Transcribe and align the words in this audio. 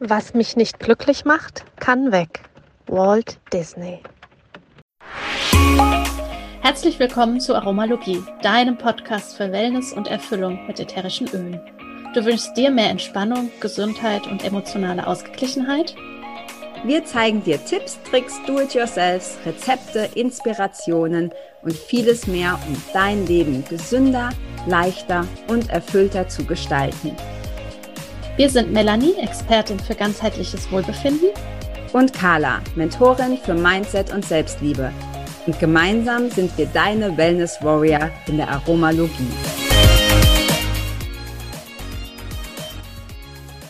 Was 0.00 0.34
mich 0.34 0.56
nicht 0.56 0.80
glücklich 0.80 1.24
macht, 1.24 1.64
kann 1.76 2.10
weg. 2.10 2.40
Walt 2.88 3.38
Disney. 3.52 4.00
Herzlich 6.62 6.98
willkommen 6.98 7.40
zu 7.40 7.54
Aromalogie, 7.54 8.22
deinem 8.42 8.76
Podcast 8.76 9.36
für 9.36 9.52
Wellness 9.52 9.92
und 9.92 10.08
Erfüllung 10.08 10.66
mit 10.66 10.80
ätherischen 10.80 11.28
Ölen. 11.28 11.60
Du 12.12 12.24
wünschst 12.24 12.56
dir 12.56 12.72
mehr 12.72 12.90
Entspannung, 12.90 13.50
Gesundheit 13.60 14.26
und 14.26 14.44
emotionale 14.44 15.06
Ausgeglichenheit? 15.06 15.94
Wir 16.84 17.04
zeigen 17.04 17.44
dir 17.44 17.64
Tipps, 17.64 17.98
Tricks, 18.02 18.40
Do-it-yourselfs, 18.46 19.38
Rezepte, 19.46 20.10
Inspirationen 20.16 21.32
und 21.62 21.72
vieles 21.72 22.26
mehr, 22.26 22.58
um 22.66 22.76
dein 22.92 23.26
Leben 23.26 23.64
gesünder, 23.68 24.30
leichter 24.66 25.24
und 25.46 25.70
erfüllter 25.70 26.28
zu 26.28 26.44
gestalten. 26.44 27.16
Wir 28.36 28.50
sind 28.50 28.72
Melanie, 28.72 29.14
Expertin 29.14 29.78
für 29.78 29.94
ganzheitliches 29.94 30.68
Wohlbefinden. 30.72 31.28
Und 31.92 32.12
Carla, 32.12 32.60
Mentorin 32.74 33.38
für 33.38 33.54
Mindset 33.54 34.12
und 34.12 34.24
Selbstliebe. 34.24 34.90
Und 35.46 35.56
gemeinsam 35.60 36.28
sind 36.30 36.58
wir 36.58 36.66
deine 36.66 37.16
Wellness 37.16 37.62
Warrior 37.62 38.10
in 38.26 38.38
der 38.38 38.48
Aromalogie. 38.48 39.30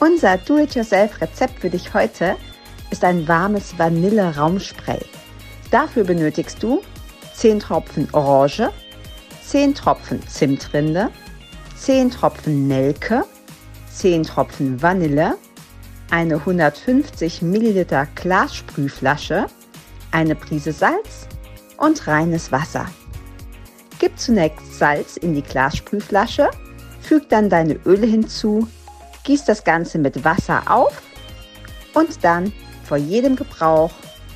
Unser 0.01 0.39
Do-it-yourself-Rezept 0.39 1.61
für 1.61 1.69
dich 1.69 1.93
heute 1.93 2.37
ist 2.91 3.05
ein 3.05 3.29
warmes 3.29 3.79
Vanille-Raumspray. 3.79 5.01
Dafür 5.71 6.05
benötigst 6.05 6.63
du 6.63 6.81
10 7.35 7.61
Tropfen 7.61 8.09
Orange, 8.13 8.71
10 9.45 9.75
Tropfen 9.75 10.27
Zimtrinde, 10.27 11.11
10 11.77 12.11
Tropfen 12.11 12.67
Nelke, 12.67 13.25
10 13.95 14.25
Tropfen 14.25 14.83
Vanille, 14.83 15.37
eine 16.11 16.35
150 16.37 17.43
Milliliter 17.43 18.07
Glassprühflasche, 18.15 19.47
eine 20.11 20.35
Prise 20.35 20.73
Salz 20.73 21.29
und 21.79 22.07
reines 22.07 22.53
Wasser. 22.53 22.87
Gib 23.99 24.19
zunächst 24.19 24.79
Salz 24.79 25.17
in 25.17 25.35
die 25.35 25.43
Glassprühflasche, 25.43 26.51
füg 27.01 27.29
dann 27.29 27.49
deine 27.49 27.75
Öle 27.87 28.07
hinzu, 28.07 28.67
gieß 29.25 29.45
das 29.45 29.65
Ganze 29.65 29.99
mit 29.99 30.25
Wasser 30.25 30.63
auf 30.69 31.01
und 31.95 32.25
dann 32.25 32.53
vor 32.85 32.97
jedem 32.97 33.37
Gebrauch 33.37 33.93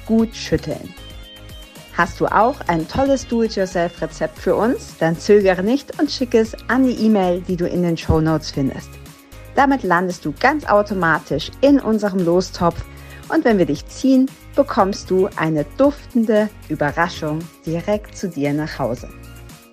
gut 0.06 0.34
schütteln. 0.34 0.94
Hast 1.94 2.20
du 2.20 2.26
auch 2.26 2.60
ein 2.68 2.86
tolles 2.86 3.26
Do-it-yourself-Rezept 3.26 4.38
für 4.38 4.54
uns? 4.54 4.96
Dann 4.98 5.18
zögere 5.18 5.64
nicht 5.64 6.00
und 6.00 6.10
schicke 6.10 6.38
es 6.38 6.54
an 6.68 6.84
die 6.84 6.94
E-Mail, 6.94 7.42
die 7.42 7.56
du 7.56 7.66
in 7.66 7.82
den 7.82 7.96
Show 7.96 8.20
Notes 8.20 8.52
findest. 8.52 8.88
Damit 9.58 9.82
landest 9.82 10.24
du 10.24 10.32
ganz 10.38 10.64
automatisch 10.66 11.50
in 11.62 11.80
unserem 11.80 12.24
Lostopf 12.24 12.80
und 13.28 13.44
wenn 13.44 13.58
wir 13.58 13.66
dich 13.66 13.84
ziehen, 13.88 14.30
bekommst 14.54 15.10
du 15.10 15.28
eine 15.34 15.64
duftende 15.76 16.48
Überraschung 16.68 17.40
direkt 17.66 18.16
zu 18.16 18.28
dir 18.28 18.52
nach 18.52 18.78
Hause. 18.78 19.08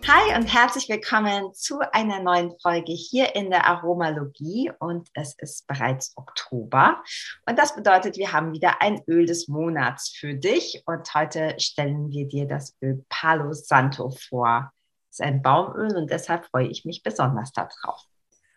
Hi 0.08 0.36
und 0.36 0.48
herzlich 0.48 0.90
willkommen 0.90 1.54
zu 1.54 1.82
einer 1.92 2.20
neuen 2.20 2.52
Folge 2.64 2.94
hier 2.94 3.36
in 3.36 3.52
der 3.52 3.68
Aromalogie 3.68 4.72
und 4.80 5.08
es 5.14 5.36
ist 5.38 5.68
bereits 5.68 6.14
Oktober 6.16 7.04
und 7.48 7.60
das 7.60 7.76
bedeutet, 7.76 8.18
wir 8.18 8.34
haben 8.34 8.54
wieder 8.54 8.82
ein 8.82 9.04
Öl 9.08 9.28
des 9.28 9.48
Monats 9.48 10.10
für 10.10 10.34
dich 10.34 10.82
und 10.88 11.14
heute 11.14 11.54
stellen 11.60 12.10
wir 12.10 12.28
dir 12.28 12.48
das 12.48 12.76
Öl 12.82 13.06
Palo 13.08 13.54
Santo 13.54 14.10
vor. 14.10 14.72
Es 15.12 15.20
ist 15.20 15.26
ein 15.28 15.44
Baumöl 15.44 15.96
und 15.96 16.10
deshalb 16.10 16.48
freue 16.48 16.70
ich 16.70 16.86
mich 16.86 17.04
besonders 17.04 17.52
darauf. 17.52 18.04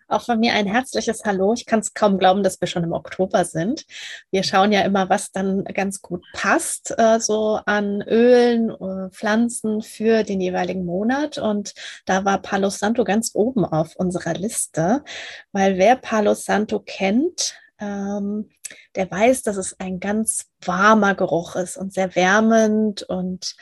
Auch 0.08 0.22
von 0.22 0.40
mir 0.40 0.54
ein 0.54 0.66
herzliches 0.66 1.24
Hallo. 1.26 1.52
Ich 1.52 1.66
kann 1.66 1.80
es 1.80 1.92
kaum 1.92 2.16
glauben, 2.18 2.42
dass 2.42 2.58
wir 2.62 2.66
schon 2.66 2.82
im 2.82 2.92
Oktober 2.92 3.44
sind. 3.44 3.84
Wir 4.30 4.42
schauen 4.42 4.72
ja 4.72 4.80
immer, 4.80 5.10
was 5.10 5.32
dann 5.32 5.64
ganz 5.64 6.00
gut 6.00 6.24
passt, 6.32 6.94
äh, 6.96 7.20
so 7.20 7.60
an 7.66 8.00
Ölen, 8.00 8.70
äh, 8.70 9.10
Pflanzen 9.10 9.82
für 9.82 10.22
den 10.24 10.40
jeweiligen 10.40 10.86
Monat. 10.86 11.36
Und 11.36 11.74
da 12.06 12.24
war 12.24 12.40
Palo 12.40 12.70
Santo 12.70 13.04
ganz 13.04 13.32
oben 13.34 13.66
auf 13.66 13.96
unserer 13.96 14.32
Liste, 14.32 15.04
weil 15.52 15.76
wer 15.76 15.96
Palo 15.96 16.32
Santo 16.32 16.80
kennt, 16.80 17.54
ähm, 17.78 18.48
der 18.96 19.10
weiß, 19.10 19.42
dass 19.42 19.58
es 19.58 19.78
ein 19.78 20.00
ganz 20.00 20.46
warmer 20.64 21.14
Geruch 21.16 21.54
ist 21.54 21.76
und 21.76 21.92
sehr 21.92 22.14
wärmend 22.14 23.02
und 23.02 23.56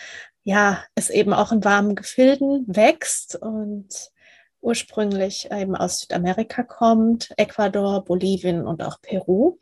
ja, 0.44 0.84
es 0.94 1.10
eben 1.10 1.34
auch 1.34 1.50
in 1.50 1.64
warmen 1.64 1.96
Gefilden 1.96 2.64
wächst 2.68 3.34
und 3.34 4.12
ursprünglich 4.66 5.48
eben 5.52 5.76
aus 5.76 6.00
Südamerika 6.00 6.64
kommt, 6.64 7.32
Ecuador, 7.36 8.04
Bolivien 8.04 8.66
und 8.66 8.82
auch 8.82 9.00
Peru. 9.00 9.58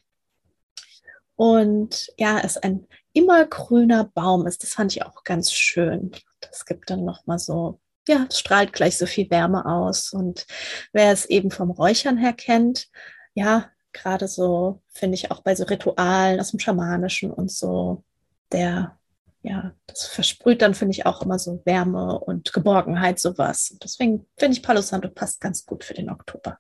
Und 1.37 2.11
ja, 2.17 2.41
es 2.41 2.57
ein 2.57 2.87
immergrüner 3.13 4.05
Baum 4.05 4.47
ist. 4.47 4.63
Das 4.63 4.73
fand 4.73 4.93
ich 4.97 5.05
auch 5.05 5.23
ganz 5.23 5.53
schön. 5.53 6.13
Das 6.41 6.65
gibt 6.65 6.89
dann 6.89 7.05
nochmal 7.05 7.39
so, 7.39 7.81
ja, 8.09 8.27
es 8.31 8.39
strahlt 8.39 8.73
gleich 8.73 8.97
so 8.97 9.05
viel 9.05 9.31
Wärme 9.31 9.67
aus. 9.67 10.13
Und 10.13 10.47
wer 10.93 11.13
es 11.13 11.27
eben 11.27 11.51
vom 11.51 11.71
Räuchern 11.71 12.17
her 12.17 12.33
kennt, 12.33 12.89
ja, 13.35 13.71
gerade 13.93 14.27
so, 14.27 14.81
finde 14.89 15.17
ich 15.17 15.31
auch 15.31 15.41
bei 15.41 15.55
so 15.55 15.65
Ritualen 15.65 16.41
aus 16.41 16.51
dem 16.51 16.61
Schamanischen 16.61 17.31
und 17.31 17.51
so, 17.51 18.05
der 18.53 18.99
ja, 19.45 19.73
das 19.87 20.07
versprüht 20.07 20.63
dann, 20.63 20.75
finde 20.75 20.93
ich, 20.93 21.05
auch 21.05 21.21
immer 21.21 21.39
so 21.39 21.61
Wärme 21.67 22.19
und 22.19 22.55
Geborgenheit, 22.55 23.21
sowas. 23.21 23.71
Und 23.71 23.85
deswegen 23.85 24.27
finde 24.39 24.57
ich 24.57 24.63
Palo 24.63 24.81
Santo 24.81 25.11
passt 25.11 25.39
ganz 25.43 25.67
gut 25.67 25.85
für 25.85 25.93
den 25.93 26.09
Oktober. 26.09 26.59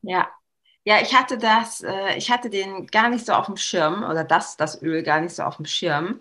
Ja. 0.00 0.26
Ja, 0.84 1.00
ich 1.02 1.14
hatte 1.14 1.36
das, 1.36 1.82
äh, 1.82 2.16
ich 2.16 2.30
hatte 2.30 2.48
den 2.48 2.86
gar 2.86 3.10
nicht 3.10 3.26
so 3.26 3.34
auf 3.34 3.46
dem 3.46 3.56
Schirm 3.56 4.02
oder 4.04 4.24
das, 4.24 4.56
das 4.56 4.80
Öl 4.80 5.02
gar 5.02 5.20
nicht 5.20 5.34
so 5.34 5.42
auf 5.42 5.56
dem 5.56 5.66
Schirm. 5.66 6.20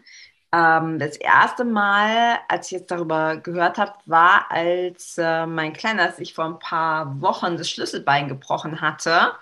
Ähm, 0.51 0.99
das 0.99 1.15
erste 1.15 1.63
Mal, 1.63 2.39
als 2.49 2.67
ich 2.67 2.79
jetzt 2.79 2.91
darüber 2.91 3.37
gehört 3.37 3.77
habe, 3.77 3.93
war, 4.05 4.51
als 4.51 5.17
äh, 5.17 5.45
mein 5.45 5.71
Kleiner 5.71 6.11
sich 6.11 6.33
vor 6.33 6.45
ein 6.45 6.59
paar 6.59 7.21
Wochen 7.21 7.57
das 7.57 7.69
Schlüsselbein 7.69 8.27
gebrochen 8.27 8.81
hatte 8.81 9.33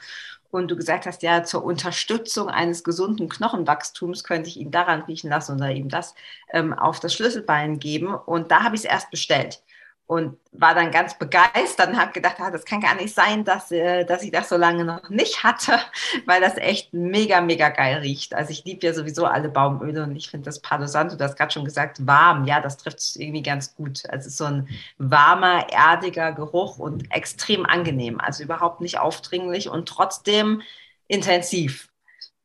und 0.60 0.70
du 0.70 0.76
gesagt 0.76 1.06
hast, 1.06 1.24
ja, 1.24 1.44
zur 1.44 1.64
Unterstützung 1.64 2.50
eines 2.50 2.84
gesunden 2.84 3.30
Knochenwachstums 3.30 4.24
könnte 4.24 4.50
ich 4.50 4.58
ihn 4.58 4.72
daran 4.72 5.02
riechen 5.04 5.30
lassen 5.30 5.56
oder 5.56 5.72
ihm 5.72 5.90
das 5.90 6.16
ähm, 6.52 6.74
auf 6.74 7.00
das 7.00 7.14
Schlüsselbein 7.14 7.80
geben. 7.80 8.14
Und 8.14 8.52
da 8.52 8.64
habe 8.64 8.76
ich 8.76 8.82
es 8.82 8.86
erst 8.86 9.10
bestellt 9.12 9.64
und 10.06 10.38
war 10.52 10.76
dann 10.76 10.92
ganz 10.92 11.18
begeistert 11.18 11.90
und 11.90 12.00
habe 12.00 12.12
gedacht, 12.12 12.36
ah, 12.40 12.52
das 12.52 12.66
kann 12.66 12.82
gar 12.82 12.96
nicht 12.96 13.16
sein, 13.16 13.44
dass, 13.46 13.72
äh, 13.72 14.06
dass 14.06 14.22
ich 14.24 14.32
das 14.32 14.50
so 14.50 14.58
lange 14.58 14.84
noch 14.84 15.10
nicht 15.10 15.44
hatte, 15.44 15.80
weil 16.26 16.42
das 16.42 16.58
echt 16.58 16.94
mega, 16.94 17.42
mega 17.42 17.70
geil 17.70 18.00
riecht. 18.00 18.36
Also 18.36 18.52
ich 18.52 18.64
liebe 18.66 18.86
ja 18.86 18.94
sowieso 18.94 19.26
alle 19.26 19.50
Baumöle 19.50 20.04
und 20.04 20.16
ich 20.16 20.30
finde 20.30 20.46
das 20.46 20.60
Palo 20.60 20.88
Santo, 20.88 21.16
du 21.16 21.24
hast 21.24 21.38
gerade 21.38 21.52
schon 21.52 21.66
gesagt, 21.66 22.06
warm, 22.06 22.46
ja, 22.46 22.60
das 22.60 22.78
trifft 22.78 23.00
es 23.00 23.16
irgendwie 23.16 23.44
ganz 23.44 23.76
gut. 23.76 24.04
Also 24.10 24.28
es 24.28 24.34
ist 24.34 24.38
so 24.38 24.46
ein 24.46 24.68
warmer, 24.98 25.68
erdiger 25.72 26.34
Geruch 26.34 26.78
und 26.80 27.12
extrem 27.12 27.66
angenehm, 27.66 28.20
also 28.20 28.44
überhaupt 28.44 28.82
nicht 28.82 29.00
aufdringlich 29.00 29.70
und 29.70 29.88
trotzdem 29.88 30.62
intensiv. 31.08 31.90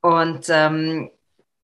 Und 0.01 0.47
ähm, 0.49 1.11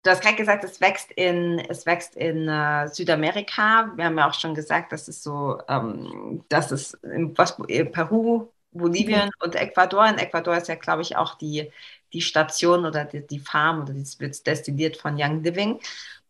Du 0.07 0.11
hast 0.11 0.21
gerade 0.21 0.37
gesagt, 0.37 0.63
es 0.63 0.79
wächst 0.79 1.11
in, 1.11 1.59
es 1.67 1.85
wächst 1.85 2.15
in 2.15 2.47
äh, 2.47 2.87
Südamerika. 2.87 3.91
Wir 3.97 4.05
haben 4.05 4.17
ja 4.17 4.29
auch 4.29 4.33
schon 4.33 4.55
gesagt, 4.55 4.93
dass 4.93 5.09
es 5.09 5.21
so, 5.21 5.59
ähm, 5.67 6.45
dass 6.47 6.71
es 6.71 6.93
in, 7.03 7.37
was, 7.37 7.57
in 7.67 7.91
Peru, 7.91 8.47
Bolivien 8.71 9.25
mhm. 9.25 9.43
und 9.43 9.55
Ecuador. 9.55 10.07
In 10.07 10.17
Ecuador 10.17 10.55
ist 10.55 10.69
ja, 10.69 10.75
glaube 10.75 11.01
ich, 11.01 11.17
auch 11.17 11.35
die, 11.35 11.69
die 12.13 12.21
Station 12.21 12.85
oder 12.85 13.03
die, 13.03 13.27
die 13.27 13.39
Farm 13.39 13.81
oder 13.81 13.93
das 13.95 14.17
wird 14.21 14.47
destilliert 14.47 14.95
von 14.95 15.21
Young 15.21 15.43
Living. 15.43 15.77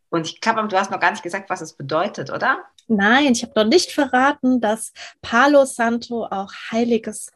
Und 0.10 0.26
ich 0.26 0.42
glaube, 0.42 0.68
du 0.68 0.76
hast 0.76 0.90
noch 0.90 1.00
gar 1.00 1.12
nicht 1.12 1.22
gesagt, 1.22 1.48
was 1.52 1.62
es 1.62 1.74
bedeutet, 1.74 2.32
oder? 2.32 2.64
Nein, 2.88 3.34
ich 3.34 3.44
habe 3.44 3.54
noch 3.58 3.70
nicht 3.70 3.92
verraten, 3.92 4.60
dass 4.60 4.92
Palo 5.22 5.66
Santo 5.66 6.26
auch 6.26 6.52
heiliges 6.72 7.32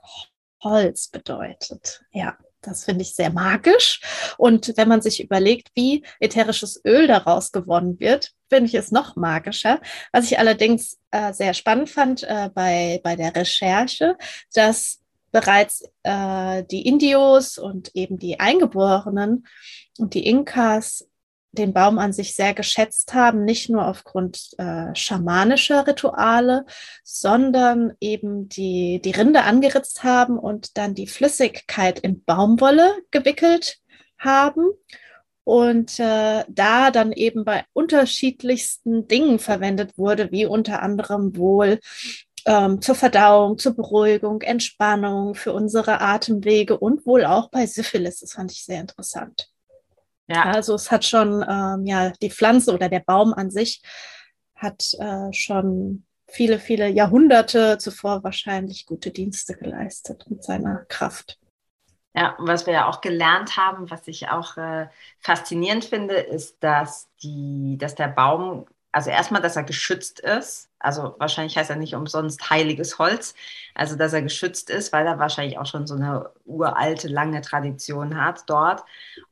Holz 0.63 1.07
bedeutet. 1.07 2.01
Ja. 2.11 2.35
Das 2.61 2.85
finde 2.85 3.01
ich 3.01 3.15
sehr 3.15 3.31
magisch. 3.31 4.01
Und 4.37 4.73
wenn 4.77 4.87
man 4.87 5.01
sich 5.01 5.23
überlegt, 5.23 5.69
wie 5.73 6.03
ätherisches 6.19 6.81
Öl 6.85 7.07
daraus 7.07 7.51
gewonnen 7.51 7.99
wird, 7.99 8.33
finde 8.49 8.65
ich 8.67 8.75
es 8.75 8.91
noch 8.91 9.15
magischer. 9.15 9.81
Was 10.11 10.25
ich 10.25 10.37
allerdings 10.37 10.99
äh, 11.11 11.33
sehr 11.33 11.53
spannend 11.53 11.89
fand 11.89 12.23
äh, 12.23 12.49
bei, 12.53 13.01
bei 13.03 13.15
der 13.15 13.35
Recherche, 13.35 14.15
dass 14.53 14.99
bereits 15.31 15.83
äh, 16.03 16.63
die 16.69 16.85
Indios 16.87 17.57
und 17.57 17.95
eben 17.95 18.19
die 18.19 18.39
Eingeborenen 18.39 19.47
und 19.97 20.13
die 20.13 20.27
Inkas 20.27 21.07
den 21.51 21.73
Baum 21.73 21.99
an 21.99 22.13
sich 22.13 22.35
sehr 22.35 22.53
geschätzt 22.53 23.13
haben, 23.13 23.43
nicht 23.43 23.69
nur 23.69 23.87
aufgrund 23.87 24.51
äh, 24.57 24.95
schamanischer 24.95 25.85
Rituale, 25.85 26.65
sondern 27.03 27.93
eben 27.99 28.47
die, 28.47 29.01
die 29.03 29.11
Rinde 29.11 29.43
angeritzt 29.43 30.03
haben 30.03 30.39
und 30.39 30.77
dann 30.77 30.95
die 30.95 31.07
Flüssigkeit 31.07 31.99
in 31.99 32.23
Baumwolle 32.23 32.95
gewickelt 33.11 33.79
haben 34.17 34.69
und 35.43 35.99
äh, 35.99 36.45
da 36.47 36.91
dann 36.91 37.11
eben 37.11 37.43
bei 37.43 37.65
unterschiedlichsten 37.73 39.07
Dingen 39.07 39.39
verwendet 39.39 39.97
wurde, 39.97 40.31
wie 40.31 40.45
unter 40.45 40.81
anderem 40.81 41.35
wohl 41.35 41.79
ähm, 42.45 42.81
zur 42.81 42.95
Verdauung, 42.95 43.57
zur 43.57 43.75
Beruhigung, 43.75 44.41
Entspannung, 44.41 45.35
für 45.35 45.53
unsere 45.53 46.01
Atemwege 46.01 46.77
und 46.77 47.05
wohl 47.05 47.25
auch 47.25 47.49
bei 47.49 47.65
Syphilis. 47.65 48.19
Das 48.19 48.33
fand 48.33 48.51
ich 48.51 48.63
sehr 48.63 48.81
interessant. 48.81 49.50
Ja. 50.31 50.43
Also 50.43 50.75
es 50.75 50.91
hat 50.91 51.03
schon, 51.03 51.45
ähm, 51.47 51.85
ja, 51.85 52.11
die 52.21 52.29
Pflanze 52.29 52.73
oder 52.73 52.89
der 52.89 53.01
Baum 53.01 53.33
an 53.33 53.51
sich 53.51 53.81
hat 54.55 54.93
äh, 54.99 55.33
schon 55.33 56.05
viele, 56.27 56.59
viele 56.59 56.87
Jahrhunderte 56.87 57.77
zuvor 57.77 58.23
wahrscheinlich 58.23 58.85
gute 58.85 59.11
Dienste 59.11 59.55
geleistet 59.55 60.25
mit 60.29 60.43
seiner 60.43 60.85
Kraft. 60.87 61.37
Ja, 62.13 62.35
und 62.37 62.47
was 62.47 62.65
wir 62.65 62.73
ja 62.73 62.87
auch 62.87 63.01
gelernt 63.01 63.57
haben, 63.57 63.89
was 63.89 64.07
ich 64.07 64.29
auch 64.29 64.57
äh, 64.57 64.87
faszinierend 65.19 65.85
finde, 65.85 66.15
ist, 66.15 66.61
dass, 66.63 67.09
die, 67.23 67.77
dass 67.77 67.95
der 67.95 68.09
Baum 68.09 68.65
also 68.91 69.09
erstmal, 69.09 69.41
dass 69.41 69.55
er 69.55 69.63
geschützt 69.63 70.19
ist. 70.19 70.69
Also 70.79 71.15
wahrscheinlich 71.17 71.57
heißt 71.57 71.69
er 71.69 71.75
nicht 71.75 71.95
umsonst 71.95 72.49
heiliges 72.49 72.99
Holz. 72.99 73.35
Also 73.73 73.95
dass 73.95 74.13
er 74.13 74.21
geschützt 74.21 74.69
ist, 74.69 74.91
weil 74.91 75.05
er 75.05 75.19
wahrscheinlich 75.19 75.57
auch 75.59 75.65
schon 75.65 75.87
so 75.87 75.95
eine 75.95 76.29
uralte, 76.45 77.07
lange 77.07 77.41
Tradition 77.41 78.21
hat 78.21 78.43
dort. 78.47 78.83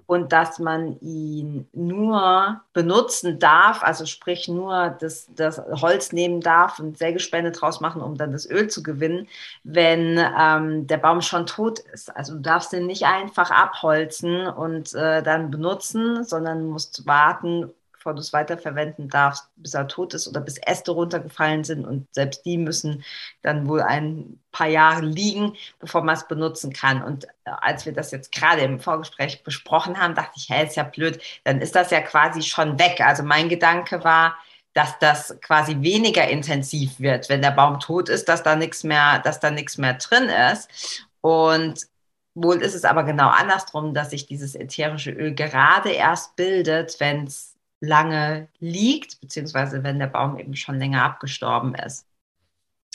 Und 0.06 0.32
dass 0.32 0.58
man 0.58 1.00
ihn 1.02 1.68
nur 1.74 2.62
benutzen 2.74 3.38
darf, 3.38 3.84
also 3.84 4.06
sprich 4.06 4.48
nur 4.48 4.96
das, 5.00 5.28
das 5.36 5.60
Holz 5.60 6.14
nehmen 6.14 6.42
darf 6.42 6.80
und 6.80 6.98
Sägespende 6.98 7.52
draus 7.52 7.80
machen, 7.80 8.02
um 8.02 8.18
dann 8.18 8.32
das 8.32 8.50
Öl 8.50 8.70
zu 8.70 8.82
gewinnen, 8.82 9.28
wenn 9.64 10.20
ähm, 10.40 10.88
der 10.88 10.98
Baum 10.98 11.22
schon 11.22 11.46
tot 11.46 11.80
ist. 11.80 12.16
Also 12.16 12.34
du 12.36 12.40
darfst 12.40 12.74
den 12.74 12.88
nicht 12.88 13.06
einfach 13.06 13.52
abholzen 13.52 14.48
und 14.48 14.96
äh, 14.96 15.22
dann 15.22 15.52
benutzen, 15.52 16.24
sondern 16.24 16.66
musst 16.66 17.06
warten, 17.06 17.72
bevor 18.10 18.16
du 18.16 18.22
es 18.22 18.34
weiterverwenden 18.34 19.08
darfst, 19.08 19.50
bis 19.56 19.76
er 19.76 19.88
tot 19.88 20.16
ist 20.16 20.28
oder 20.28 20.42
bis 20.42 20.58
Äste 20.58 20.92
runtergefallen 20.92 21.64
sind. 21.64 21.86
Und 21.86 22.08
selbst 22.12 22.44
die 22.44 22.58
müssen 22.58 23.04
dann 23.44 23.68
wohl 23.68 23.82
ein 23.82 24.40
paar 24.52 24.68
Jahre 24.68 25.06
liegen, 25.06 25.54
bevor 25.80 26.04
man 26.04 26.16
es 26.16 26.28
benutzen 26.28 26.74
kann. 26.74 27.04
Und 27.04 27.26
äh, 27.26 27.52
als 27.62 27.86
wir 27.86 27.94
das 27.94 28.10
jetzt 28.12 28.32
gerade 28.32 28.62
im 28.62 28.80
Vorgespräch 28.80 29.44
besprochen 29.44 30.00
haben, 30.00 30.16
dachte 30.16 30.34
ich, 30.38 30.50
hey, 30.50 30.66
ist 30.66 30.76
ja 30.76 30.84
blöd, 30.84 31.22
dann 31.44 31.62
ist 31.62 31.76
das 31.76 31.92
ja 31.92 32.02
quasi 32.02 32.42
schon 32.42 32.80
weg. 32.80 33.00
Also 33.02 33.22
mein 33.22 33.48
Gedanke 33.48 34.04
war, 34.04 34.36
dass 34.74 34.98
das 34.98 35.38
quasi 35.42 35.78
weniger 35.82 36.28
intensiv 36.28 37.00
wird, 37.00 37.30
wenn 37.30 37.44
der 37.44 37.52
Baum 37.52 37.80
tot 37.80 38.10
ist, 38.10 38.28
dass 38.28 38.42
da 38.42 38.56
nichts 38.56 38.84
mehr, 38.84 39.20
dass 39.20 39.40
da 39.40 39.52
nichts 39.52 39.78
mehr 39.78 39.94
drin 39.96 40.30
ist. 40.52 41.06
Und 41.22 41.86
wohl 42.34 42.62
ist 42.62 42.76
es 42.76 42.86
aber 42.86 43.04
genau 43.04 43.30
andersrum, 43.30 43.94
dass 43.94 44.12
sich 44.12 44.26
dieses 44.26 44.56
ätherische 44.56 45.12
Öl 45.12 45.36
gerade 45.36 45.92
erst 45.92 46.36
bildet, 46.36 47.00
wenn 47.00 47.26
es 47.26 47.59
lange 47.80 48.50
liegt, 48.60 49.20
beziehungsweise 49.22 49.84
wenn 49.84 50.00
der 50.00 50.08
Baum 50.08 50.38
eben 50.38 50.56
schon 50.56 50.80
länger 50.80 51.04
abgestorben 51.04 51.76
ist. 51.76 52.06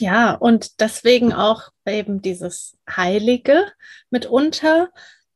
Ja, 0.01 0.33
und 0.33 0.81
deswegen 0.81 1.33
auch 1.33 1.71
eben 1.87 2.21
dieses 2.21 2.77
Heilige 2.89 3.73
mitunter, 4.11 4.91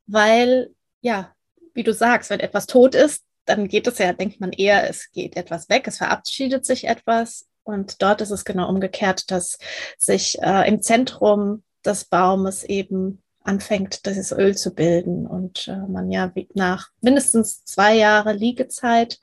weil, 0.05 0.73
ja, 1.01 1.33
wie 1.73 1.83
du 1.83 1.93
sagst, 1.93 2.29
wenn 2.29 2.41
etwas 2.41 2.67
tot 2.67 2.93
ist, 2.93 3.23
dann 3.45 3.67
geht 3.67 3.87
es 3.87 3.97
ja, 3.97 4.13
denkt 4.13 4.39
man 4.39 4.51
eher, 4.51 4.89
es 4.89 5.11
geht 5.11 5.37
etwas 5.37 5.69
weg, 5.69 5.87
es 5.87 5.97
verabschiedet 5.97 6.65
sich 6.65 6.85
etwas. 6.85 7.47
Und 7.63 8.01
dort 8.01 8.21
ist 8.21 8.31
es 8.31 8.45
genau 8.45 8.67
umgekehrt, 8.67 9.31
dass 9.31 9.57
sich 9.97 10.37
äh, 10.41 10.67
im 10.67 10.81
Zentrum 10.81 11.63
des 11.85 12.05
Baumes 12.05 12.63
eben 12.63 13.23
anfängt, 13.49 14.05
dieses 14.05 14.31
Öl 14.31 14.55
zu 14.55 14.75
bilden 14.75 15.25
und 15.25 15.67
äh, 15.67 15.77
man 15.87 16.11
ja 16.11 16.31
nach 16.53 16.89
mindestens 17.01 17.65
zwei 17.65 17.95
Jahre 17.95 18.33
Liegezeit 18.33 19.19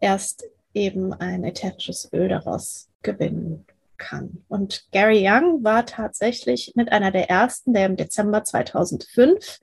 erst 0.00 0.44
eben 0.74 1.12
ein 1.12 1.42
ätherisches 1.42 2.08
Öl 2.12 2.28
daraus 2.28 2.88
gewinnen 3.02 3.66
kann. 3.96 4.44
Und 4.48 4.86
Gary 4.92 5.28
Young 5.28 5.64
war 5.64 5.86
tatsächlich 5.86 6.72
mit 6.76 6.92
einer 6.92 7.10
der 7.10 7.30
ersten, 7.30 7.72
der 7.72 7.86
im 7.86 7.96
Dezember 7.96 8.44
2005 8.44 9.60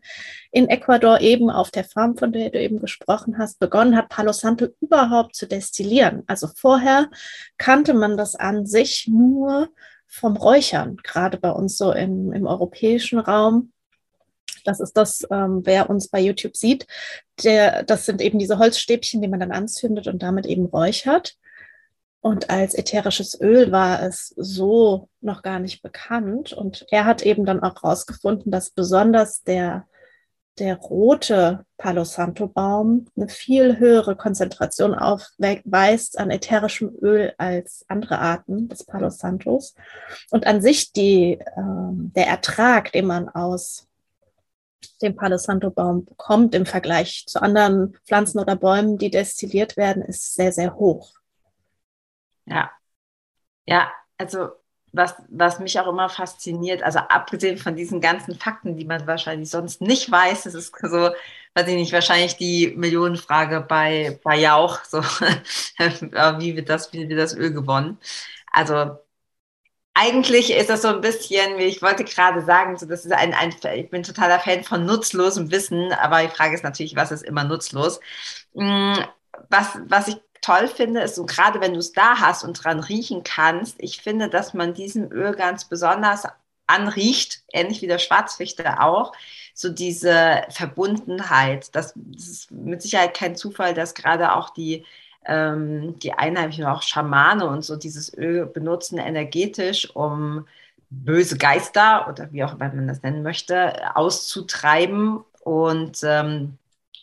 in 0.51 0.67
Ecuador 0.67 1.21
eben 1.21 1.49
auf 1.49 1.71
der 1.71 1.85
Farm, 1.85 2.17
von 2.17 2.33
der 2.33 2.49
du 2.49 2.59
eben 2.59 2.79
gesprochen 2.79 3.37
hast, 3.37 3.59
begonnen 3.59 3.95
hat, 3.95 4.09
Palo 4.09 4.33
Santo 4.33 4.67
überhaupt 4.81 5.35
zu 5.35 5.47
destillieren. 5.47 6.23
Also 6.27 6.47
vorher 6.53 7.09
kannte 7.57 7.93
man 7.93 8.17
das 8.17 8.35
an 8.35 8.65
sich 8.65 9.07
nur 9.09 9.69
vom 10.07 10.35
Räuchern, 10.35 10.97
gerade 10.97 11.37
bei 11.37 11.51
uns 11.51 11.77
so 11.77 11.93
im, 11.93 12.33
im 12.33 12.45
europäischen 12.45 13.19
Raum 13.19 13.71
das 14.65 14.79
ist 14.79 14.93
das, 14.97 15.27
ähm, 15.31 15.61
wer 15.63 15.89
uns 15.89 16.07
bei 16.07 16.19
YouTube 16.19 16.55
sieht. 16.55 16.87
Der, 17.43 17.83
das 17.83 18.05
sind 18.05 18.21
eben 18.21 18.39
diese 18.39 18.59
Holzstäbchen, 18.59 19.21
die 19.21 19.27
man 19.27 19.39
dann 19.39 19.51
anzündet 19.51 20.07
und 20.07 20.21
damit 20.21 20.45
eben 20.45 20.65
räuchert. 20.65 21.35
Und 22.21 22.51
als 22.51 22.75
ätherisches 22.75 23.39
Öl 23.41 23.71
war 23.71 24.03
es 24.03 24.33
so 24.37 25.09
noch 25.21 25.41
gar 25.41 25.59
nicht 25.59 25.81
bekannt. 25.81 26.53
Und 26.53 26.85
er 26.91 27.05
hat 27.05 27.23
eben 27.23 27.45
dann 27.45 27.63
auch 27.63 27.81
herausgefunden, 27.81 28.51
dass 28.51 28.69
besonders 28.69 29.41
der, 29.41 29.87
der 30.59 30.77
rote 30.77 31.65
Palo 31.77 32.03
Santo 32.03 32.47
Baum 32.47 33.07
eine 33.17 33.27
viel 33.27 33.79
höhere 33.79 34.15
Konzentration 34.15 34.93
aufweist 34.93 36.19
an 36.19 36.29
ätherischem 36.29 36.95
Öl 37.01 37.33
als 37.39 37.85
andere 37.87 38.19
Arten 38.19 38.69
des 38.69 38.83
Palo 38.83 39.09
Santos. 39.09 39.73
Und 40.29 40.45
an 40.45 40.61
sich 40.61 40.93
die, 40.93 41.39
ähm, 41.57 42.11
der 42.15 42.27
Ertrag, 42.27 42.91
den 42.91 43.07
man 43.07 43.29
aus 43.29 43.87
den 45.01 45.16
Palo 45.16 45.38
Santo 45.38 45.69
Baum 45.69 46.06
bekommt 46.06 46.56
im 46.56 46.66
Vergleich 46.66 47.25
zu 47.28 47.42
anderen 47.42 47.98
Pflanzen 48.06 48.39
oder 48.39 48.56
Bäumen, 48.56 48.98
die 48.98 49.10
destilliert 49.10 49.78
werden, 49.78 50.04
ist 50.04 50.33
sehr, 50.33 50.51
sehr 50.51 50.75
hoch. 50.75 51.13
Ja, 52.45 52.72
ja, 53.66 53.92
also 54.18 54.50
was, 54.94 55.16
was 55.30 55.60
mich 55.60 55.80
auch 55.80 55.88
immer 55.88 56.10
fasziniert, 56.10 56.83
also 56.83 57.00
abgesehen 57.00 57.57
von 57.57 57.75
diesen 57.75 58.01
ganzen 58.01 58.36
Fakten, 58.36 58.75
die 58.75 58.86
man 58.86 59.07
wahrscheinlich 59.07 59.50
sonst 59.50 59.81
nicht 59.81 60.12
weiß, 60.12 60.44
das 60.44 60.54
ist 60.54 60.74
so, 60.81 61.12
weiß 61.54 61.68
ich 61.68 61.75
nicht, 61.75 61.94
wahrscheinlich 61.94 62.36
die 62.36 62.74
Millionenfrage 62.75 63.62
bei, 63.62 64.19
bei 64.24 64.38
Jauch, 64.38 64.83
so, 64.83 65.01
wie 66.39 66.56
wird 66.56 66.69
das, 66.69 66.92
wie 66.94 67.07
wird 67.07 67.19
das 67.19 67.36
Öl 67.36 67.54
gewonnen? 67.54 68.00
Also 68.51 68.98
eigentlich 69.93 70.51
ist 70.51 70.69
das 70.69 70.83
so 70.83 70.88
ein 70.89 71.01
bisschen, 71.01 71.57
wie 71.57 71.63
ich 71.63 71.81
wollte 71.81 72.03
gerade 72.05 72.41
sagen, 72.43 72.77
so 72.77 72.85
das 72.85 73.05
ist 73.05 73.11
ein, 73.11 73.33
ein, 73.33 73.53
ich 73.75 73.89
bin 73.89 74.03
totaler 74.03 74.39
Fan 74.39 74.63
von 74.63 74.85
nutzlosem 74.85 75.51
Wissen, 75.51 75.91
aber 75.93 76.21
die 76.21 76.29
Frage 76.29 76.55
ist 76.55 76.63
natürlich, 76.63 76.95
was 76.95 77.11
ist 77.11 77.23
immer 77.23 77.43
nutzlos? 77.43 77.99
Mm, 78.53 78.95
was, 79.49 79.79
was 79.88 80.07
ich 80.07 80.17
toll 80.41 80.67
finde, 80.67 81.01
ist 81.01 81.15
so 81.15 81.25
gerade 81.25 81.61
wenn 81.61 81.73
du 81.73 81.79
es 81.79 81.91
da 81.93 82.19
hast 82.19 82.43
und 82.43 82.63
dran 82.63 82.79
riechen 82.79 83.23
kannst, 83.23 83.75
ich 83.79 84.01
finde, 84.01 84.29
dass 84.29 84.53
man 84.53 84.73
diesem 84.73 85.11
Öl 85.11 85.35
ganz 85.35 85.65
besonders 85.65 86.25
anriecht, 86.67 87.44
ähnlich 87.51 87.81
wie 87.81 87.87
der 87.87 87.99
Schwarzfichte 87.99 88.81
auch, 88.81 89.13
so 89.53 89.69
diese 89.69 90.44
Verbundenheit. 90.49 91.75
Das, 91.75 91.94
das 91.95 92.27
ist 92.27 92.51
mit 92.51 92.81
Sicherheit 92.81 93.13
kein 93.13 93.35
Zufall, 93.35 93.73
dass 93.73 93.94
gerade 93.94 94.33
auch 94.35 94.51
die 94.51 94.85
ähm, 95.25 95.99
die 95.99 96.13
Einheimischen, 96.13 96.66
auch 96.66 96.81
Schamane 96.81 97.47
und 97.47 97.63
so 97.63 97.75
dieses 97.75 98.16
Öl 98.18 98.45
benutzen 98.45 98.97
energetisch, 98.97 99.95
um 99.95 100.47
böse 100.90 101.37
Geister 101.37 102.07
oder 102.09 102.31
wie 102.31 102.44
auch 102.44 102.54
immer 102.54 102.73
man 102.73 102.87
das 102.87 103.01
nennen 103.01 103.23
möchte, 103.23 103.95
auszutreiben 103.95 105.23
und, 105.44 105.99
ähm, 106.04 106.57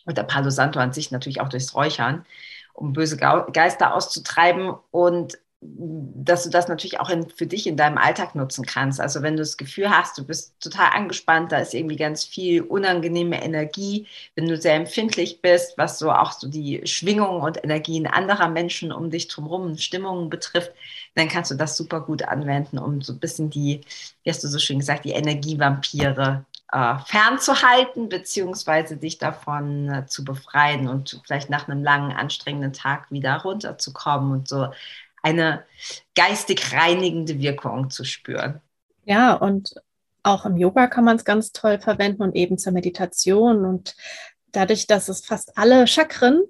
und 0.05 0.17
der 0.17 0.23
Palo 0.23 0.49
Santo 0.49 0.79
an 0.79 0.93
sich 0.93 1.11
natürlich 1.11 1.41
auch 1.41 1.49
durchs 1.49 1.75
Räuchern, 1.75 2.25
um 2.73 2.93
böse 2.93 3.17
Geister 3.17 3.93
auszutreiben 3.93 4.73
und 4.91 5.39
dass 5.61 6.43
du 6.45 6.49
das 6.49 6.69
natürlich 6.69 7.01
auch 7.01 7.09
in, 7.09 7.29
für 7.29 7.45
dich 7.45 7.67
in 7.67 7.75
deinem 7.75 7.97
Alltag 7.97 8.33
nutzen 8.33 8.65
kannst. 8.65 9.01
Also 9.01 9.21
wenn 9.21 9.35
du 9.35 9.41
das 9.41 9.57
Gefühl 9.57 9.89
hast, 9.89 10.17
du 10.17 10.23
bist 10.23 10.53
total 10.61 10.91
angespannt, 10.93 11.51
da 11.51 11.57
ist 11.57 11.73
irgendwie 11.73 11.97
ganz 11.97 12.23
viel 12.23 12.61
unangenehme 12.61 13.43
Energie, 13.43 14.07
wenn 14.35 14.47
du 14.47 14.55
sehr 14.55 14.75
empfindlich 14.75 15.41
bist, 15.41 15.77
was 15.77 15.99
so 15.99 16.11
auch 16.11 16.31
so 16.31 16.47
die 16.47 16.81
Schwingungen 16.85 17.41
und 17.41 17.61
Energien 17.61 18.07
anderer 18.07 18.47
Menschen 18.47 18.93
um 18.93 19.09
dich 19.09 19.27
drumherum, 19.27 19.77
Stimmungen 19.77 20.29
betrifft, 20.29 20.71
dann 21.15 21.27
kannst 21.27 21.51
du 21.51 21.55
das 21.55 21.75
super 21.75 21.99
gut 22.01 22.23
anwenden, 22.23 22.77
um 22.77 23.01
so 23.01 23.11
ein 23.11 23.19
bisschen 23.19 23.49
die, 23.49 23.81
wie 24.23 24.29
hast 24.29 24.43
du 24.43 24.47
so 24.47 24.59
schön 24.59 24.79
gesagt, 24.79 25.03
die 25.03 25.11
Energievampire 25.11 26.45
äh, 26.71 26.95
fernzuhalten, 27.05 28.09
beziehungsweise 28.09 28.95
dich 28.95 29.17
davon 29.17 29.89
äh, 29.89 30.05
zu 30.05 30.23
befreien 30.23 30.87
und 30.87 31.19
vielleicht 31.25 31.49
nach 31.49 31.67
einem 31.67 31.83
langen, 31.83 32.11
anstrengenden 32.11 32.73
Tag 32.73 33.11
wieder 33.11 33.41
runterzukommen 33.41 34.31
und 34.31 34.47
so 34.47 34.69
eine 35.21 35.65
geistig 36.15 36.73
reinigende 36.73 37.39
Wirkung 37.39 37.89
zu 37.89 38.03
spüren. 38.03 38.61
Ja, 39.05 39.33
und 39.33 39.75
auch 40.23 40.45
im 40.45 40.57
Yoga 40.57 40.87
kann 40.87 41.03
man 41.03 41.15
es 41.15 41.25
ganz 41.25 41.51
toll 41.51 41.79
verwenden 41.79 42.21
und 42.21 42.35
eben 42.35 42.57
zur 42.57 42.73
Meditation. 42.73 43.65
Und 43.65 43.95
dadurch, 44.51 44.87
dass 44.87 45.09
es 45.09 45.25
fast 45.25 45.57
alle 45.57 45.87
Chakren 45.87 46.43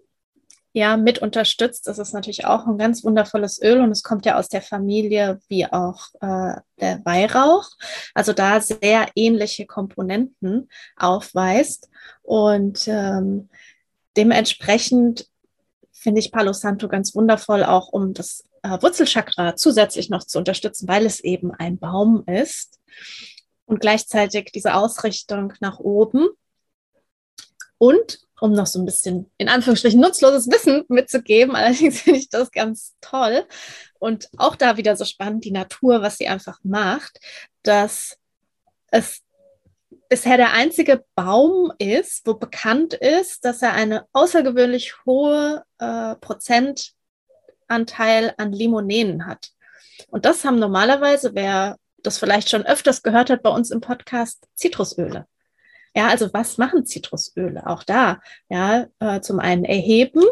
ja 0.73 0.97
mit 0.97 1.19
unterstützt, 1.19 1.87
ist 1.87 1.97
es 1.97 2.13
natürlich 2.13 2.45
auch 2.45 2.67
ein 2.67 2.77
ganz 2.77 3.03
wundervolles 3.03 3.61
Öl 3.61 3.81
und 3.81 3.91
es 3.91 4.03
kommt 4.03 4.25
ja 4.25 4.37
aus 4.37 4.49
der 4.49 4.61
Familie 4.61 5.39
wie 5.47 5.65
auch 5.65 6.07
äh, 6.21 6.55
der 6.79 7.03
Weihrauch, 7.05 7.69
also 8.13 8.33
da 8.33 8.61
sehr 8.61 9.07
ähnliche 9.15 9.65
Komponenten 9.65 10.69
aufweist 10.95 11.89
und 12.21 12.87
ähm, 12.87 13.49
dementsprechend 14.15 15.28
finde 15.99 16.19
ich 16.19 16.31
Palo 16.31 16.53
Santo 16.53 16.87
ganz 16.87 17.13
wundervoll, 17.15 17.63
auch 17.63 17.89
um 17.89 18.13
das 18.13 18.43
äh, 18.63 18.81
Wurzelchakra 18.81 19.55
zusätzlich 19.55 20.09
noch 20.09 20.23
zu 20.23 20.37
unterstützen, 20.37 20.87
weil 20.87 21.05
es 21.05 21.19
eben 21.19 21.51
ein 21.53 21.77
Baum 21.77 22.23
ist 22.25 22.79
und 23.65 23.81
gleichzeitig 23.81 24.51
diese 24.53 24.73
Ausrichtung 24.73 25.53
nach 25.59 25.79
oben. 25.79 26.27
Und 27.77 28.19
um 28.41 28.53
noch 28.53 28.67
so 28.67 28.79
ein 28.79 28.85
bisschen 28.85 29.29
in 29.37 29.49
Anführungsstrichen 29.49 29.99
nutzloses 29.99 30.47
Wissen 30.47 30.83
mitzugeben. 30.87 31.55
Allerdings 31.55 32.01
finde 32.01 32.19
ich 32.19 32.29
das 32.29 32.51
ganz 32.51 32.95
toll. 33.01 33.45
Und 33.99 34.29
auch 34.37 34.55
da 34.55 34.77
wieder 34.77 34.95
so 34.95 35.05
spannend, 35.05 35.45
die 35.45 35.51
Natur, 35.51 36.01
was 36.01 36.17
sie 36.17 36.27
einfach 36.27 36.59
macht, 36.63 37.19
dass 37.63 38.17
es 38.87 39.21
bisher 40.09 40.37
der 40.37 40.53
einzige 40.53 41.05
Baum 41.15 41.71
ist, 41.77 42.25
wo 42.25 42.33
bekannt 42.33 42.95
ist, 42.95 43.45
dass 43.45 43.61
er 43.61 43.73
eine 43.73 44.07
außergewöhnlich 44.11 44.95
hohe 45.05 45.63
äh, 45.77 46.15
Prozentanteil 46.15 48.33
an 48.37 48.51
Limonenen 48.51 49.27
hat. 49.27 49.51
Und 50.09 50.25
das 50.25 50.43
haben 50.43 50.57
normalerweise, 50.59 51.35
wer 51.35 51.77
das 52.01 52.17
vielleicht 52.17 52.49
schon 52.49 52.65
öfters 52.65 53.03
gehört 53.03 53.29
hat 53.29 53.43
bei 53.43 53.51
uns 53.51 53.71
im 53.71 53.81
Podcast, 53.81 54.47
Zitrusöle. 54.55 55.27
Ja, 55.95 56.07
also 56.07 56.33
was 56.33 56.57
machen 56.57 56.85
Zitrusöle? 56.85 57.67
Auch 57.67 57.83
da, 57.83 58.19
ja, 58.49 58.87
äh, 58.99 59.21
zum 59.21 59.39
einen 59.39 59.65
erheben 59.65 60.23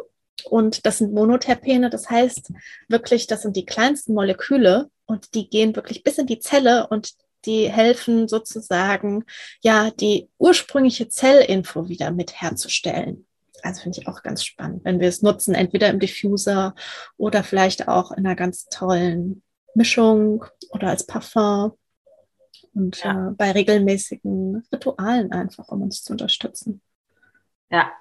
und 0.45 0.85
das 0.85 0.99
sind 0.99 1.13
Monoterpene, 1.13 1.89
das 1.89 2.09
heißt 2.09 2.51
wirklich, 2.87 3.27
das 3.27 3.41
sind 3.41 3.55
die 3.55 3.65
kleinsten 3.65 4.13
Moleküle 4.13 4.89
und 5.05 5.33
die 5.33 5.49
gehen 5.49 5.75
wirklich 5.75 6.03
bis 6.03 6.17
in 6.17 6.27
die 6.27 6.39
Zelle 6.39 6.87
und 6.87 7.13
die 7.47 7.71
helfen 7.71 8.27
sozusagen, 8.27 9.23
ja, 9.61 9.89
die 9.89 10.29
ursprüngliche 10.37 11.09
Zellinfo 11.09 11.89
wieder 11.89 12.11
mit 12.11 12.41
herzustellen. 12.41 13.25
Also 13.63 13.81
finde 13.81 13.99
ich 13.99 14.07
auch 14.07 14.21
ganz 14.21 14.43
spannend, 14.43 14.85
wenn 14.85 14.99
wir 14.99 15.07
es 15.07 15.23
nutzen, 15.23 15.55
entweder 15.55 15.89
im 15.89 15.99
Diffuser 15.99 16.75
oder 17.17 17.43
vielleicht 17.43 17.87
auch 17.87 18.11
in 18.11 18.25
einer 18.25 18.35
ganz 18.35 18.65
tollen 18.65 19.41
Mischung 19.73 20.45
oder 20.69 20.89
als 20.89 21.05
Parfum 21.05 21.73
und 22.73 23.03
ja. 23.03 23.29
äh, 23.29 23.31
bei 23.31 23.51
regelmäßigen 23.51 24.63
Ritualen 24.71 25.31
einfach, 25.31 25.69
um 25.69 25.81
uns 25.81 26.03
zu 26.03 26.13
unterstützen. 26.13 26.81
Ja. 27.71 27.91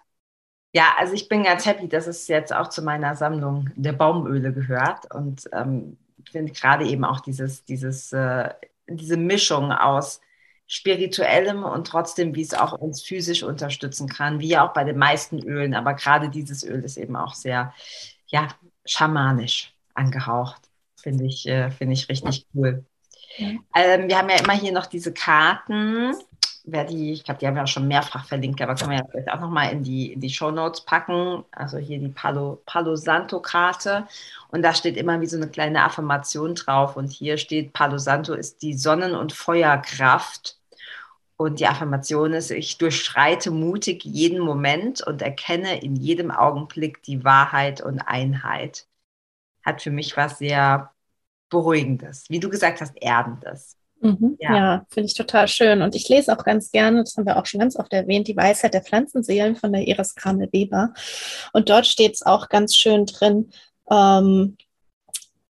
Ja, 0.72 0.94
also 0.98 1.14
ich 1.14 1.28
bin 1.30 1.44
ganz 1.44 1.64
happy, 1.64 1.88
dass 1.88 2.06
es 2.06 2.28
jetzt 2.28 2.52
auch 2.52 2.68
zu 2.68 2.82
meiner 2.82 3.16
Sammlung 3.16 3.70
der 3.76 3.94
Baumöle 3.94 4.52
gehört 4.52 5.14
und 5.14 5.48
ähm, 5.52 5.96
finde 6.30 6.52
gerade 6.52 6.86
eben 6.86 7.04
auch 7.04 7.20
dieses, 7.20 7.64
dieses, 7.64 8.12
äh, 8.12 8.50
diese 8.88 9.16
Mischung 9.16 9.72
aus 9.72 10.20
spirituellem 10.66 11.62
und 11.62 11.86
trotzdem, 11.86 12.34
wie 12.34 12.42
es 12.42 12.54
auch 12.54 12.72
uns 12.72 13.02
physisch 13.02 13.42
unterstützen 13.42 14.08
kann, 14.08 14.40
wie 14.40 14.58
auch 14.58 14.72
bei 14.72 14.84
den 14.84 14.98
meisten 14.98 15.38
Ölen, 15.42 15.74
aber 15.74 15.94
gerade 15.94 16.28
dieses 16.28 16.64
Öl 16.64 16.84
ist 16.84 16.96
eben 16.96 17.16
auch 17.16 17.34
sehr, 17.34 17.72
ja, 18.26 18.48
schamanisch 18.84 19.72
angehaucht. 19.94 20.62
Finde 20.96 21.24
ich, 21.24 21.46
äh, 21.46 21.70
finde 21.70 21.94
ich 21.94 22.08
richtig 22.08 22.46
cool. 22.54 22.84
Ähm, 23.38 24.08
wir 24.08 24.18
haben 24.18 24.28
ja 24.28 24.36
immer 24.36 24.54
hier 24.54 24.72
noch 24.72 24.86
diese 24.86 25.12
Karten. 25.12 26.14
Wer 26.68 26.84
die, 26.84 27.12
ich 27.12 27.22
glaube, 27.22 27.38
die 27.38 27.46
haben 27.46 27.54
wir 27.54 27.62
auch 27.62 27.68
schon 27.68 27.86
mehrfach 27.86 28.26
verlinkt, 28.26 28.60
aber 28.60 28.74
können 28.74 28.90
wir 28.90 28.98
ja 28.98 29.06
vielleicht 29.08 29.30
auch 29.30 29.40
nochmal 29.40 29.70
in 29.72 29.84
die, 29.84 30.12
in 30.14 30.20
die 30.20 30.30
Show 30.30 30.50
Notes 30.50 30.80
packen. 30.80 31.44
Also 31.52 31.78
hier 31.78 32.00
die 32.00 32.08
Palo, 32.08 32.60
Palo 32.66 32.96
Santo-Karte. 32.96 34.08
Und 34.48 34.62
da 34.62 34.74
steht 34.74 34.96
immer 34.96 35.20
wie 35.20 35.26
so 35.26 35.36
eine 35.36 35.48
kleine 35.48 35.84
Affirmation 35.84 36.56
drauf. 36.56 36.96
Und 36.96 37.10
hier 37.12 37.38
steht, 37.38 37.72
Palo 37.72 37.98
Santo 37.98 38.34
ist 38.34 38.62
die 38.62 38.74
Sonnen- 38.74 39.14
und 39.14 39.32
Feuerkraft. 39.32 40.58
Und 41.36 41.60
die 41.60 41.66
Affirmation 41.68 42.32
ist, 42.32 42.50
ich 42.50 42.78
durchschreite 42.78 43.50
mutig 43.50 44.04
jeden 44.04 44.40
Moment 44.40 45.06
und 45.06 45.22
erkenne 45.22 45.80
in 45.82 45.94
jedem 45.96 46.30
Augenblick 46.30 47.02
die 47.04 47.24
Wahrheit 47.24 47.80
und 47.80 48.00
Einheit. 48.00 48.88
Hat 49.64 49.82
für 49.82 49.90
mich 49.90 50.16
was 50.16 50.38
sehr 50.38 50.92
Beruhigendes, 51.50 52.24
wie 52.28 52.40
du 52.40 52.50
gesagt 52.50 52.80
hast, 52.80 52.96
Erdendes. 53.00 53.76
Mhm, 54.00 54.36
ja, 54.40 54.56
ja 54.56 54.86
finde 54.88 55.06
ich 55.06 55.14
total 55.14 55.48
schön. 55.48 55.82
Und 55.82 55.94
ich 55.94 56.08
lese 56.08 56.32
auch 56.32 56.44
ganz 56.44 56.70
gerne, 56.70 57.02
das 57.02 57.16
haben 57.16 57.26
wir 57.26 57.38
auch 57.38 57.46
schon 57.46 57.60
ganz 57.60 57.76
oft 57.76 57.92
erwähnt, 57.92 58.28
die 58.28 58.36
Weisheit 58.36 58.74
der 58.74 58.82
Pflanzenseelen 58.82 59.56
von 59.56 59.72
der 59.72 59.86
Iris 59.86 60.14
Kramel 60.14 60.48
Weber. 60.52 60.92
Und 61.52 61.68
dort 61.68 61.86
steht 61.86 62.14
es 62.14 62.22
auch 62.22 62.48
ganz 62.48 62.74
schön 62.74 63.06
drin, 63.06 63.50
ähm, 63.90 64.56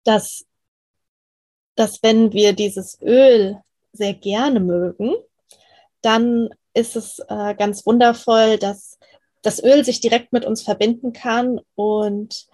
dass, 0.04 0.46
dass 1.76 2.04
wenn 2.04 2.34
wir 2.34 2.54
dieses 2.54 3.02
Öl 3.02 3.58
sehr 3.92 4.14
gerne 4.14 4.60
mögen, 4.60 5.16
dann 6.02 6.50
ist 6.74 6.96
es 6.96 7.20
äh, 7.28 7.56
ganz 7.56 7.86
wundervoll, 7.86 8.58
dass 8.58 9.00
das 9.42 9.64
Öl 9.64 9.84
sich 9.86 10.02
direkt 10.02 10.34
mit 10.34 10.46
uns 10.46 10.62
verbinden 10.62 11.14
kann 11.14 11.62
und 11.76 12.48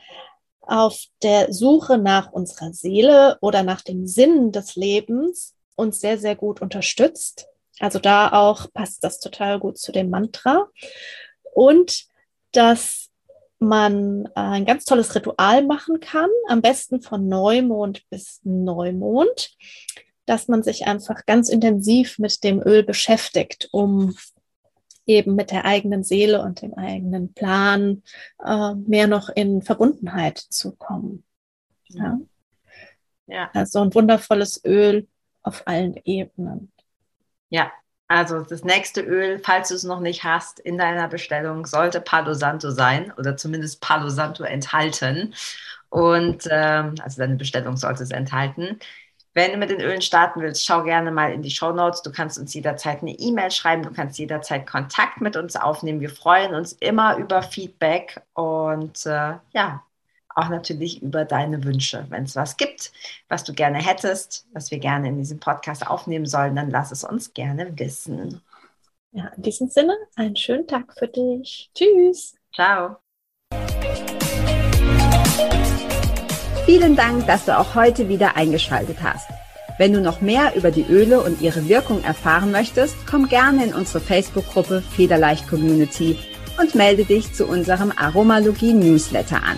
auf 0.61 1.05
der 1.23 1.51
Suche 1.51 1.97
nach 1.97 2.31
unserer 2.31 2.71
Seele 2.73 3.37
oder 3.41 3.63
nach 3.63 3.81
dem 3.81 4.07
Sinn 4.07 4.51
des 4.51 4.75
Lebens 4.75 5.55
uns 5.81 5.99
sehr, 5.99 6.17
sehr 6.17 6.35
gut 6.35 6.61
unterstützt. 6.61 7.47
Also 7.79 7.99
da 7.99 8.31
auch 8.31 8.71
passt 8.71 9.03
das 9.03 9.19
total 9.19 9.59
gut 9.59 9.77
zu 9.77 9.91
dem 9.91 10.09
Mantra. 10.09 10.67
Und 11.53 12.05
dass 12.51 13.09
man 13.59 14.27
ein 14.33 14.65
ganz 14.65 14.85
tolles 14.85 15.13
Ritual 15.15 15.63
machen 15.65 15.99
kann, 15.99 16.29
am 16.47 16.61
besten 16.61 17.01
von 17.01 17.27
Neumond 17.27 18.09
bis 18.09 18.39
Neumond, 18.43 19.55
dass 20.25 20.47
man 20.47 20.63
sich 20.63 20.87
einfach 20.87 21.25
ganz 21.25 21.49
intensiv 21.49 22.17
mit 22.17 22.43
dem 22.43 22.61
Öl 22.65 22.83
beschäftigt, 22.83 23.69
um 23.71 24.15
eben 25.05 25.35
mit 25.35 25.51
der 25.51 25.65
eigenen 25.65 26.03
Seele 26.03 26.41
und 26.41 26.61
dem 26.61 26.73
eigenen 26.73 27.33
Plan 27.33 28.03
äh, 28.43 28.73
mehr 28.75 29.07
noch 29.07 29.29
in 29.29 29.61
Verbundenheit 29.61 30.37
zu 30.37 30.75
kommen. 30.75 31.23
Ja. 31.87 32.19
ja. 33.27 33.49
Also 33.53 33.79
ein 33.81 33.93
wundervolles 33.93 34.63
Öl 34.63 35.07
auf 35.43 35.67
allen 35.67 35.95
Ebenen. 36.05 36.71
Ja, 37.49 37.71
also 38.07 38.41
das 38.41 38.63
nächste 38.63 39.01
Öl, 39.01 39.39
falls 39.39 39.69
du 39.69 39.75
es 39.75 39.83
noch 39.83 40.01
nicht 40.01 40.23
hast, 40.23 40.59
in 40.59 40.77
deiner 40.77 41.07
Bestellung 41.07 41.65
sollte 41.65 42.01
Palo 42.01 42.33
Santo 42.33 42.71
sein 42.71 43.13
oder 43.17 43.37
zumindest 43.37 43.81
Palo 43.81 44.09
Santo 44.09 44.43
enthalten. 44.43 45.33
Und 45.89 46.47
ähm, 46.51 46.95
also 47.01 47.21
deine 47.21 47.35
Bestellung 47.35 47.77
sollte 47.77 48.03
es 48.03 48.11
enthalten. 48.11 48.79
Wenn 49.33 49.51
du 49.51 49.57
mit 49.57 49.69
den 49.69 49.79
Ölen 49.79 50.01
starten 50.01 50.41
willst, 50.41 50.65
schau 50.65 50.83
gerne 50.83 51.09
mal 51.09 51.31
in 51.31 51.41
die 51.41 51.51
Show 51.51 51.71
Notes. 51.71 52.01
Du 52.01 52.11
kannst 52.11 52.37
uns 52.37 52.53
jederzeit 52.53 53.01
eine 53.01 53.11
E-Mail 53.11 53.49
schreiben, 53.49 53.83
du 53.83 53.91
kannst 53.91 54.19
jederzeit 54.19 54.67
Kontakt 54.67 55.21
mit 55.21 55.37
uns 55.37 55.55
aufnehmen. 55.55 56.01
Wir 56.01 56.09
freuen 56.09 56.53
uns 56.53 56.73
immer 56.73 57.17
über 57.17 57.41
Feedback 57.41 58.21
und 58.33 59.05
äh, 59.05 59.35
ja, 59.53 59.85
auch 60.35 60.49
natürlich 60.49 61.01
über 61.01 61.25
deine 61.25 61.63
Wünsche. 61.63 62.05
Wenn 62.09 62.23
es 62.23 62.35
was 62.35 62.57
gibt, 62.57 62.91
was 63.27 63.43
du 63.43 63.53
gerne 63.53 63.77
hättest, 63.79 64.45
was 64.53 64.71
wir 64.71 64.79
gerne 64.79 65.09
in 65.09 65.17
diesem 65.17 65.39
Podcast 65.39 65.85
aufnehmen 65.85 66.25
sollen, 66.25 66.55
dann 66.55 66.69
lass 66.69 66.91
es 66.91 67.03
uns 67.03 67.33
gerne 67.33 67.77
wissen. 67.77 68.41
Ja, 69.11 69.27
in 69.35 69.43
diesem 69.43 69.67
Sinne, 69.67 69.95
einen 70.15 70.35
schönen 70.35 70.67
Tag 70.67 70.93
für 70.97 71.07
dich. 71.07 71.69
Tschüss. 71.75 72.35
Ciao. 72.53 72.97
Vielen 76.65 76.95
Dank, 76.95 77.27
dass 77.27 77.45
du 77.45 77.57
auch 77.57 77.75
heute 77.75 78.07
wieder 78.07 78.37
eingeschaltet 78.37 78.97
hast. 79.01 79.27
Wenn 79.77 79.93
du 79.93 80.01
noch 80.01 80.21
mehr 80.21 80.55
über 80.55 80.71
die 80.71 80.85
Öle 80.87 81.21
und 81.21 81.41
ihre 81.41 81.67
Wirkung 81.67 82.03
erfahren 82.03 82.51
möchtest, 82.51 82.95
komm 83.09 83.27
gerne 83.27 83.65
in 83.65 83.73
unsere 83.73 83.99
Facebook-Gruppe 83.99 84.81
Federleicht 84.81 85.47
Community 85.49 86.17
und 86.59 86.75
melde 86.75 87.03
dich 87.03 87.33
zu 87.33 87.47
unserem 87.47 87.91
Aromalogie 87.95 88.73
Newsletter 88.73 89.43
an. 89.43 89.57